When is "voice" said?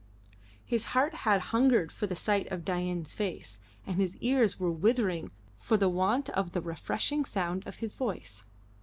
7.93-8.41